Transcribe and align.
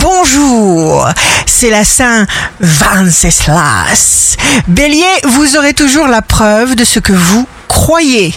Bonjour, 0.00 1.06
c'est 1.46 1.70
la 1.70 1.84
Saint 1.84 2.26
Venceslas. 2.60 4.36
Bélier, 4.66 5.04
vous 5.24 5.56
aurez 5.56 5.74
toujours 5.74 6.06
la 6.06 6.22
preuve 6.22 6.74
de 6.74 6.84
ce 6.84 7.00
que 7.00 7.12
vous 7.12 7.46
croyez. 7.68 8.34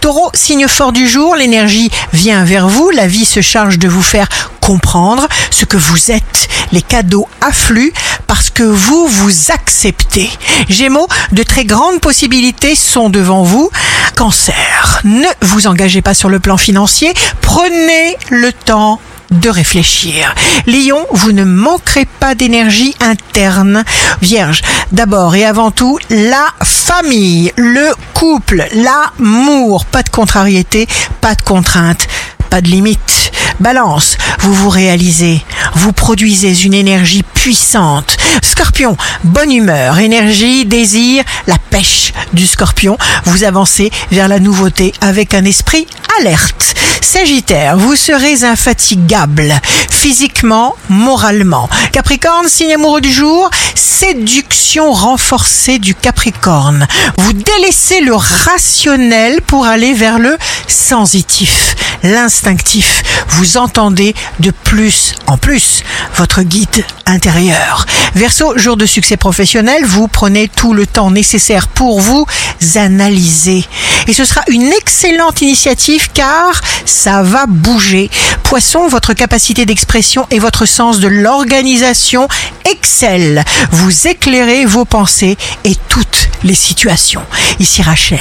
Taureau, 0.00 0.30
signe 0.34 0.68
fort 0.68 0.92
du 0.92 1.08
jour, 1.08 1.34
l'énergie 1.34 1.90
vient 2.12 2.44
vers 2.44 2.68
vous, 2.68 2.90
la 2.90 3.06
vie 3.06 3.24
se 3.24 3.40
charge 3.40 3.78
de 3.78 3.88
vous 3.88 4.02
faire 4.02 4.28
comprendre 4.60 5.26
ce 5.50 5.64
que 5.64 5.76
vous 5.76 6.10
êtes. 6.10 6.48
Les 6.72 6.82
cadeaux 6.82 7.28
affluent 7.40 7.92
parce 8.26 8.50
que 8.50 8.62
vous 8.62 9.06
vous 9.08 9.50
acceptez. 9.50 10.30
Gémeaux, 10.68 11.08
de 11.32 11.42
très 11.42 11.64
grandes 11.64 12.00
possibilités 12.00 12.76
sont 12.76 13.10
devant 13.10 13.42
vous. 13.42 13.70
Cancer, 14.16 15.00
ne 15.04 15.26
vous 15.42 15.66
engagez 15.66 16.02
pas 16.02 16.14
sur 16.14 16.28
le 16.28 16.38
plan 16.38 16.56
financier, 16.56 17.12
prenez 17.40 18.16
le 18.30 18.52
temps 18.52 19.00
de 19.30 19.48
réfléchir. 19.48 20.34
Lion, 20.66 21.06
vous 21.12 21.32
ne 21.32 21.44
manquerez 21.44 22.06
pas 22.18 22.34
d'énergie 22.34 22.94
interne. 23.00 23.84
Vierge, 24.22 24.62
d'abord 24.92 25.34
et 25.34 25.44
avant 25.44 25.70
tout, 25.70 25.98
la 26.10 26.46
famille, 26.62 27.52
le 27.56 27.92
couple, 28.14 28.66
l'amour. 28.74 29.84
Pas 29.86 30.02
de 30.02 30.10
contrariété, 30.10 30.86
pas 31.20 31.34
de 31.34 31.42
contrainte, 31.42 32.08
pas 32.50 32.60
de 32.60 32.68
limite. 32.68 33.32
Balance, 33.60 34.16
vous 34.40 34.54
vous 34.54 34.70
réalisez, 34.70 35.44
vous 35.74 35.92
produisez 35.92 36.64
une 36.64 36.74
énergie 36.74 37.22
puissante. 37.22 38.16
Scorpion, 38.42 38.96
bonne 39.22 39.52
humeur, 39.52 39.98
énergie, 39.98 40.64
désir, 40.64 41.24
la 41.46 41.58
pêche 41.58 42.12
du 42.32 42.46
scorpion. 42.46 42.96
Vous 43.24 43.44
avancez 43.44 43.90
vers 44.10 44.28
la 44.28 44.40
nouveauté 44.40 44.92
avec 45.02 45.34
un 45.34 45.44
esprit 45.44 45.86
alerte. 46.18 46.74
Sagittaire, 47.00 47.76
vous 47.76 47.96
serez 47.96 48.44
infatigable, 48.44 49.52
physiquement, 49.90 50.76
moralement. 50.88 51.68
Capricorne, 51.92 52.48
signe 52.48 52.74
amoureux 52.74 53.00
du 53.00 53.12
jour, 53.12 53.50
séduction 53.74 54.92
renforcée 54.92 55.78
du 55.78 55.94
Capricorne. 55.94 56.86
Vous 57.18 57.32
délaissez 57.32 58.00
le 58.00 58.14
rationnel 58.14 59.42
pour 59.42 59.66
aller 59.66 59.94
vers 59.94 60.18
le 60.18 60.36
sensitif, 60.66 61.74
l'instinctif. 62.02 63.02
Vous 63.28 63.56
entendez 63.56 64.14
de 64.40 64.50
plus 64.50 65.14
en 65.26 65.36
plus 65.36 65.82
votre 66.16 66.42
guide 66.42 66.84
intérieur. 67.06 67.86
Verseau, 68.14 68.56
jour 68.56 68.76
de 68.76 68.86
succès 68.86 69.16
professionnel, 69.16 69.84
vous 69.84 70.08
prenez 70.08 70.48
tout 70.48 70.74
le 70.74 70.86
temps 70.86 71.10
nécessaire 71.10 71.68
pour 71.68 72.00
vous 72.00 72.26
analyser. 72.74 73.64
Et 74.06 74.12
ce 74.12 74.24
sera 74.24 74.42
une 74.48 74.72
excellente 74.72 75.42
initiative 75.42 76.10
car 76.12 76.60
ça 76.84 77.22
va 77.22 77.46
bouger. 77.46 78.10
Poisson, 78.42 78.88
votre 78.88 79.12
capacité 79.12 79.66
d'expression 79.66 80.26
et 80.30 80.38
votre 80.38 80.66
sens 80.66 81.00
de 81.00 81.08
l'organisation 81.08 82.28
excellent. 82.64 83.42
Vous 83.70 84.08
éclairez 84.08 84.64
vos 84.64 84.84
pensées 84.84 85.36
et 85.64 85.76
toutes 85.88 86.28
les 86.42 86.54
situations. 86.54 87.22
Ici 87.58 87.82
Rachel, 87.82 88.18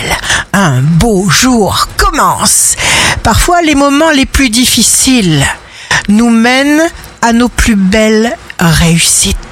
un 0.54 0.82
beau 0.82 1.30
jour 1.30 1.88
commence. 1.98 2.76
Parfois 3.24 3.62
les 3.62 3.76
moments 3.76 4.12
les 4.12 4.26
plus 4.26 4.50
difficiles 4.50 5.46
nous 6.08 6.30
mènent 6.30 6.84
à 7.22 7.34
nos 7.34 7.50
plus 7.50 7.76
belles 7.76 8.36
réussites. 8.60 9.49